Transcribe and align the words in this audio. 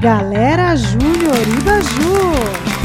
Galera 0.00 0.76
Júnior 0.76 1.34
Ibaju! 1.58 2.78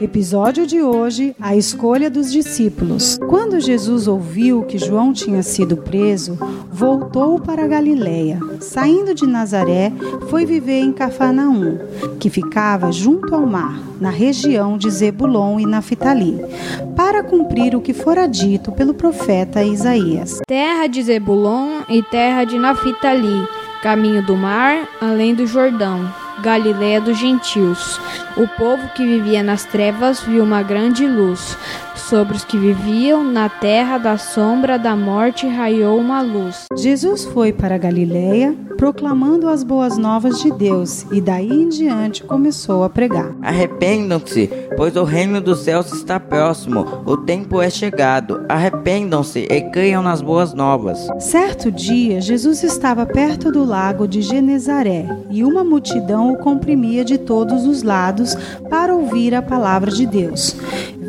Episódio 0.00 0.66
de 0.66 0.80
hoje: 0.80 1.34
A 1.40 1.56
escolha 1.56 2.08
dos 2.08 2.30
discípulos. 2.30 3.18
Quando 3.28 3.58
Jesus 3.58 4.06
ouviu 4.06 4.62
que 4.62 4.78
João 4.78 5.12
tinha 5.12 5.42
sido 5.42 5.76
preso, 5.76 6.38
voltou 6.70 7.40
para 7.40 7.66
Galiléia. 7.66 8.38
Saindo 8.60 9.14
de 9.14 9.26
Nazaré, 9.26 9.92
foi 10.28 10.46
viver 10.46 10.80
em 10.80 10.92
Cafarnaum, 10.92 11.78
que 12.20 12.30
ficava 12.30 12.92
junto 12.92 13.34
ao 13.34 13.44
mar, 13.44 13.80
na 14.00 14.10
região 14.10 14.78
de 14.78 14.90
Zebulon 14.90 15.58
e 15.58 15.66
Naphtali, 15.66 16.40
para 16.96 17.24
cumprir 17.24 17.74
o 17.74 17.80
que 17.80 17.92
fora 17.92 18.28
dito 18.28 18.70
pelo 18.70 18.94
profeta 18.94 19.64
Isaías. 19.64 20.40
Terra 20.46 20.86
de 20.86 21.02
Zebulon 21.02 21.82
e 21.88 22.00
terra 22.00 22.44
de 22.44 22.58
Naphtali, 22.58 23.48
caminho 23.82 24.24
do 24.24 24.36
mar, 24.36 24.88
além 25.00 25.34
do 25.34 25.46
Jordão, 25.46 26.08
Galiléia 26.40 27.00
dos 27.00 27.18
gentios. 27.18 28.00
O 28.36 28.46
povo 28.48 28.88
que 28.94 29.04
vivia 29.04 29.42
nas 29.42 29.64
trevas 29.64 30.20
viu 30.20 30.42
uma 30.42 30.62
grande 30.62 31.06
luz. 31.06 31.56
Sobre 31.94 32.36
os 32.36 32.44
que 32.44 32.56
viviam 32.56 33.22
na 33.22 33.48
terra 33.48 33.98
da 33.98 34.16
sombra 34.16 34.78
da 34.78 34.96
morte 34.96 35.46
raiou 35.46 35.98
uma 35.98 36.20
luz. 36.20 36.66
Jesus 36.76 37.24
foi 37.24 37.52
para 37.52 37.78
Galiléia, 37.78 38.56
proclamando 38.82 39.48
as 39.48 39.62
boas 39.62 39.96
novas 39.96 40.40
de 40.40 40.50
Deus, 40.50 41.06
e 41.12 41.20
daí 41.20 41.48
em 41.48 41.68
diante 41.68 42.24
começou 42.24 42.82
a 42.82 42.90
pregar. 42.90 43.32
Arrependam-se, 43.40 44.50
pois 44.76 44.96
o 44.96 45.04
reino 45.04 45.40
dos 45.40 45.60
céus 45.60 45.92
está 45.92 46.18
próximo, 46.18 46.84
o 47.06 47.16
tempo 47.16 47.62
é 47.62 47.70
chegado. 47.70 48.44
Arrependam-se 48.48 49.46
e 49.48 49.60
creiam 49.70 50.02
nas 50.02 50.20
boas 50.20 50.52
novas. 50.52 50.98
Certo 51.20 51.70
dia, 51.70 52.20
Jesus 52.20 52.64
estava 52.64 53.06
perto 53.06 53.52
do 53.52 53.64
lago 53.64 54.08
de 54.08 54.20
Genezaré, 54.20 55.06
e 55.30 55.44
uma 55.44 55.62
multidão 55.62 56.32
o 56.32 56.38
comprimia 56.38 57.04
de 57.04 57.18
todos 57.18 57.64
os 57.64 57.84
lados 57.84 58.34
para 58.68 58.92
ouvir 58.92 59.32
a 59.32 59.42
palavra 59.42 59.92
de 59.92 60.04
Deus. 60.04 60.56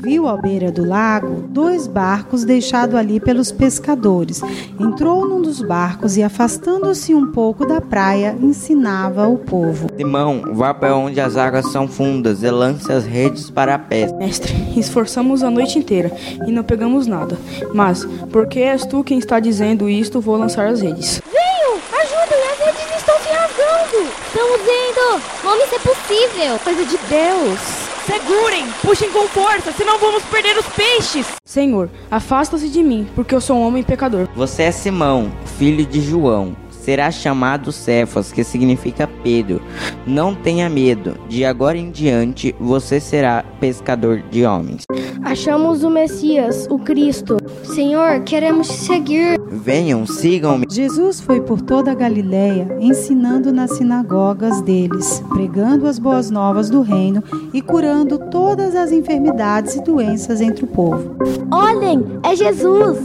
Viu 0.03 0.27
à 0.27 0.35
beira 0.35 0.69
do 0.69 0.85
lago 0.85 1.45
dois 1.47 1.87
barcos 1.87 2.43
deixados 2.43 2.93
ali 2.93 3.21
pelos 3.21 3.53
pescadores. 3.53 4.41
Entrou 4.77 5.25
num 5.25 5.41
dos 5.41 5.61
barcos 5.61 6.17
e, 6.17 6.23
afastando-se 6.23 7.15
um 7.15 7.31
pouco 7.31 7.65
da 7.65 7.79
praia, 7.79 8.35
ensinava 8.41 9.29
o 9.29 9.37
povo. 9.37 9.87
Simão, 9.95 10.43
vá 10.51 10.73
para 10.73 10.93
onde 10.93 11.21
as 11.21 11.37
águas 11.37 11.71
são 11.71 11.87
fundas 11.87 12.43
e 12.43 12.51
lance 12.51 12.91
as 12.91 13.05
redes 13.05 13.49
para 13.49 13.75
a 13.75 13.79
pesca. 13.79 14.17
Mestre, 14.17 14.53
esforçamos 14.75 15.41
a 15.41 15.49
noite 15.49 15.79
inteira 15.79 16.11
e 16.45 16.51
não 16.51 16.63
pegamos 16.63 17.07
nada. 17.07 17.37
Mas, 17.73 18.03
porque 18.29 18.59
és 18.59 18.85
tu 18.85 19.05
quem 19.05 19.19
está 19.19 19.39
dizendo 19.39 19.89
isto, 19.89 20.19
vou 20.19 20.35
lançar 20.35 20.67
as 20.67 20.81
redes. 20.81 21.21
Venham! 21.31 21.79
Ajudem! 22.01 22.43
As 22.51 22.59
redes 22.59 22.97
estão 22.97 23.15
se 23.19 23.29
rasgando! 23.29 24.05
Estamos 24.27 24.59
vendo! 24.65 25.21
Como 25.41 25.63
isso 25.63 25.75
é 25.75 25.79
possível? 25.79 26.59
Coisa 26.61 26.85
de 26.85 26.97
Deus! 27.07 27.72
Segurem! 28.05 28.65
Puxem 28.81 29.09
com 29.11 29.27
força, 29.29 29.71
senão 29.71 29.97
vamos 29.97 30.23
perder 30.23 30.57
os 30.57 30.65
peixes! 30.67 31.25
Senhor, 31.45 31.89
afasta-se 32.11 32.67
de 32.67 32.83
mim, 32.83 33.07
porque 33.15 33.33
eu 33.33 33.39
sou 33.39 33.57
um 33.57 33.65
homem 33.65 33.81
pecador. 33.81 34.27
Você 34.35 34.63
é 34.63 34.71
Simão, 34.71 35.31
filho 35.57 35.85
de 35.85 36.01
João. 36.01 36.55
Será 36.83 37.09
chamado 37.11 37.71
Cefas, 37.71 38.33
que 38.33 38.43
significa 38.43 39.09
Pedro. 39.23 39.61
Não 40.05 40.35
tenha 40.35 40.69
medo, 40.69 41.15
de 41.29 41.45
agora 41.45 41.77
em 41.77 41.89
diante 41.89 42.53
você 42.59 42.99
será 42.99 43.45
pescador 43.57 44.21
de 44.29 44.45
homens. 44.45 44.83
Achamos 45.23 45.85
o 45.85 45.89
Messias, 45.89 46.67
o 46.69 46.77
Cristo. 46.77 47.37
Senhor, 47.63 48.19
queremos 48.25 48.67
te 48.67 48.73
seguir. 48.73 49.39
Venham, 49.47 50.05
sigam-me. 50.05 50.65
Jesus 50.69 51.21
foi 51.21 51.39
por 51.39 51.61
toda 51.61 51.89
a 51.89 51.95
Galiléia, 51.95 52.67
ensinando 52.81 53.53
nas 53.53 53.77
sinagogas 53.77 54.61
deles, 54.61 55.23
pregando 55.29 55.87
as 55.87 55.97
boas 55.97 56.29
novas 56.29 56.69
do 56.69 56.81
reino 56.81 57.23
e 57.53 57.61
curando 57.61 58.19
todas 58.29 58.75
as 58.75 58.91
enfermidades 58.91 59.75
e 59.75 59.81
doenças 59.81 60.41
entre 60.41 60.65
o 60.65 60.67
povo. 60.67 61.15
Olhem, 61.49 62.03
é 62.23 62.35
Jesus! 62.35 62.97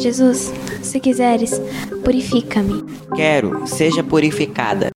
Jesus, 0.00 0.50
se 0.82 0.98
quiseres, 0.98 1.60
purifica-me. 2.02 2.82
Quero, 3.14 3.66
seja 3.66 4.02
purificada. 4.02 4.90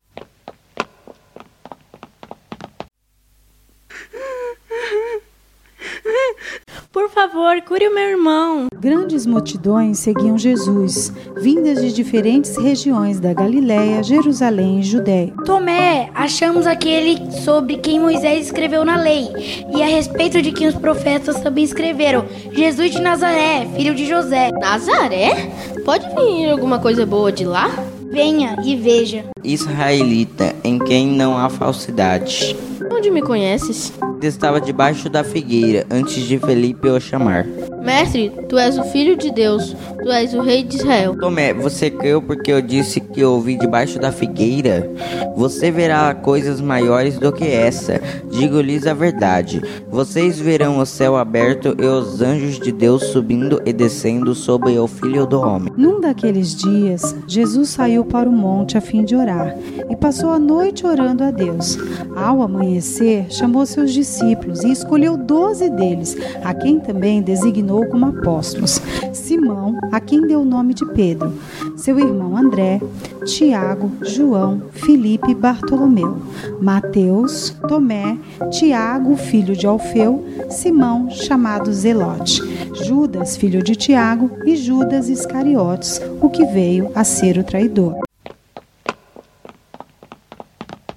Por 6.91 7.11
favor, 7.45 7.61
cure 7.63 7.89
o 7.89 7.95
meu 7.95 8.09
irmão. 8.09 8.67
Grandes 8.81 9.27
multidões 9.27 9.99
seguiam 9.99 10.39
Jesus, 10.39 11.13
vindas 11.37 11.83
de 11.83 11.93
diferentes 11.93 12.57
regiões 12.57 13.21
da 13.21 13.35
Galiléia, 13.35 14.03
Jerusalém 14.03 14.81
e 14.81 14.83
Judéia. 14.83 15.33
Tomé, 15.45 16.11
achamos 16.15 16.67
aquele 16.67 17.31
sobre 17.43 17.77
quem 17.77 18.01
Moisés 18.01 18.47
escreveu 18.47 18.83
na 18.85 18.97
lei 18.97 19.29
e 19.75 19.83
a 19.83 19.87
respeito 19.87 20.41
de 20.41 20.53
quem 20.53 20.69
os 20.69 20.75
profetas 20.75 21.41
também 21.41 21.65
escreveram, 21.65 22.25
Jesus 22.53 22.93
de 22.93 23.01
Nazaré, 23.01 23.67
filho 23.77 23.95
de 23.95 24.07
José. 24.07 24.51
Nazaré? 24.53 25.51
Pode 25.85 26.07
vir 26.15 26.49
alguma 26.51 26.79
coisa 26.79 27.05
boa 27.05 27.31
de 27.31 27.45
lá? 27.45 27.71
Venha 28.11 28.57
e 28.65 28.75
veja. 28.75 29.25
Israelita, 29.43 30.55
em 30.65 30.79
quem 30.79 31.09
não 31.09 31.37
há 31.37 31.51
falsidade. 31.51 32.57
Onde 32.97 33.11
me 33.11 33.21
conheces? 33.21 33.93
Estava 34.23 34.61
debaixo 34.61 35.11
da 35.11 35.25
figueira 35.25 35.85
antes 35.91 36.23
de 36.23 36.39
Felipe 36.39 36.89
o 36.89 37.01
chamar. 37.01 37.45
Mestre, 37.85 38.33
tu 38.49 38.57
és 38.57 38.79
o 38.79 38.85
filho 38.85 39.15
de 39.15 39.31
Deus, 39.31 39.77
tu 40.03 40.11
és 40.11 40.33
o 40.33 40.41
rei 40.41 40.63
de 40.63 40.77
Israel. 40.77 41.15
Tomé, 41.19 41.53
você 41.53 41.91
creu 41.91 42.23
porque 42.23 42.51
eu 42.51 42.63
disse 42.63 42.99
que 42.99 43.23
ouvi 43.23 43.59
debaixo 43.59 43.99
da 43.99 44.11
figueira? 44.11 44.91
Você 45.37 45.71
verá 45.71 46.15
coisas 46.15 46.63
maiores 46.63 47.19
do 47.19 47.31
que 47.31 47.45
essa. 47.45 48.01
Digo-lhes 48.31 48.87
a 48.87 48.95
verdade. 48.95 49.61
Vocês 49.91 50.39
verão 50.39 50.79
o 50.79 50.87
céu 50.87 51.15
aberto 51.15 51.77
e 51.79 51.85
os 51.85 52.23
anjos 52.23 52.59
de 52.59 52.73
Deus 52.73 53.05
subindo 53.09 53.61
e 53.67 53.73
descendo 53.73 54.35
sobre 54.35 54.79
o 54.79 54.87
filho 54.87 55.27
do 55.27 55.39
homem. 55.41 55.71
Num 55.77 56.01
daqueles 56.01 56.55
dias, 56.55 57.15
Jesus 57.29 57.69
saiu 57.69 58.03
para 58.03 58.29
o 58.29 58.33
monte 58.33 58.79
a 58.79 58.81
fim 58.81 59.05
de 59.05 59.15
orar 59.15 59.55
e 59.91 59.95
passou 59.95 60.31
a 60.31 60.39
noite 60.39 60.87
orando 60.87 61.23
a 61.23 61.31
Deus. 61.31 61.77
Ao 62.17 62.41
amanhecer, 62.41 63.27
chamou 63.29 63.67
seus 63.67 63.93
discípulos 63.93 64.63
e 64.63 64.73
escolheu 64.73 65.19
doze 65.19 65.69
deles, 65.69 66.17
a 66.43 66.55
quem 66.55 66.81
também 66.81 67.21
designou 67.21 67.74
como 67.83 68.07
apóstolos: 68.07 68.81
Simão, 69.13 69.79
a 69.91 70.01
quem 70.01 70.21
deu 70.27 70.43
o 70.43 70.45
nome 70.45 70.75
de 70.75 70.85
Pedro, 70.93 71.33
seu 71.77 71.99
irmão 71.99 72.37
André, 72.37 72.81
Tiago, 73.25 73.91
João, 74.03 74.63
Filipe 74.73 75.31
e 75.31 75.35
Bartolomeu, 75.35 76.19
Mateus, 76.61 77.51
Tomé, 77.69 78.19
Tiago, 78.51 79.17
filho 79.17 79.57
de 79.57 79.67
Alfeu, 79.67 80.25
Simão, 80.51 81.11
chamado 81.11 81.73
Zelote, 81.73 82.43
Judas, 82.85 83.37
filho 83.37 83.63
de 83.63 83.75
Tiago, 83.75 84.31
e 84.45 84.57
Judas 84.57 85.09
Iscariotes, 85.09 86.01
o 86.21 86.29
que 86.29 86.45
veio 86.45 86.91
a 86.95 87.05
ser 87.05 87.39
o 87.39 87.45
traidor. 87.45 88.05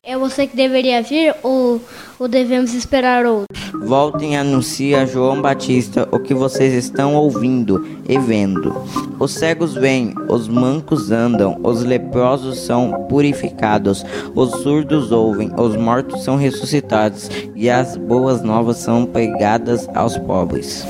É 0.10 0.17
você 0.30 0.46
que 0.46 0.56
deveria 0.56 1.02
vir 1.02 1.34
ou, 1.42 1.82
ou 2.20 2.28
devemos 2.28 2.74
esperar 2.74 3.26
outro? 3.26 3.48
Voltem 3.86 4.34
e 4.34 4.36
anuncie 4.36 4.94
a 4.94 5.06
João 5.06 5.42
Batista 5.42 6.08
o 6.12 6.20
que 6.20 6.34
vocês 6.34 6.74
estão 6.74 7.16
ouvindo 7.16 7.88
e 8.08 8.18
vendo. 8.20 8.76
Os 9.18 9.34
cegos 9.34 9.74
vêm, 9.74 10.14
os 10.28 10.48
mancos 10.48 11.12
andam, 11.12 11.58
os 11.64 11.84
leprosos 11.84 12.60
são 12.60 13.08
purificados, 13.08 14.06
os 14.36 14.52
surdos 14.62 15.12
ouvem, 15.12 15.50
os 15.58 15.78
mortos 15.78 16.24
são 16.24 16.36
ressuscitados 16.36 17.30
e 17.56 17.70
as 17.70 17.96
boas 17.96 18.42
novas 18.42 18.78
são 18.78 19.06
pregadas 19.06 19.88
aos 19.96 20.18
pobres. 20.18 20.86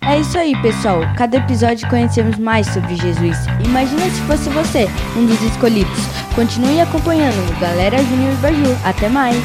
É 0.00 0.18
isso 0.18 0.36
aí, 0.36 0.54
pessoal. 0.62 1.00
Cada 1.16 1.36
episódio 1.36 1.88
conhecemos 1.88 2.36
mais 2.38 2.66
sobre 2.66 2.96
Jesus. 2.96 3.36
Imagina 3.64 4.02
se 4.10 4.20
fosse 4.22 4.48
você, 4.50 4.86
um 5.16 5.26
dos 5.26 5.40
escolhidos. 5.42 6.21
Continue 6.34 6.80
acompanhando 6.80 7.60
Galera 7.60 7.98
Júnior 7.98 8.34
Baju. 8.40 8.74
Até 8.82 9.06
mais! 9.06 9.36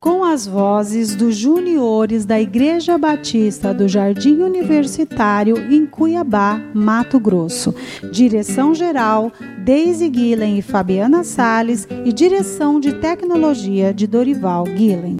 Com 0.00 0.22
as 0.22 0.46
vozes 0.46 1.16
dos 1.16 1.34
juniores 1.34 2.24
da 2.24 2.40
Igreja 2.40 2.96
Batista 2.96 3.74
do 3.74 3.88
Jardim 3.88 4.42
Universitário 4.42 5.58
em 5.68 5.84
Cuiabá, 5.84 6.60
Mato 6.72 7.18
Grosso. 7.18 7.74
Direção 8.12 8.72
geral, 8.72 9.32
Daisy 9.58 10.08
Guilhem 10.08 10.58
e 10.58 10.62
Fabiana 10.62 11.24
Sales 11.24 11.88
e 12.04 12.12
direção 12.12 12.78
de 12.78 12.92
tecnologia 12.92 13.92
de 13.92 14.06
Dorival 14.06 14.62
Guilhem. 14.62 15.18